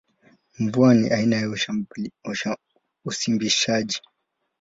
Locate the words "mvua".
0.59-0.93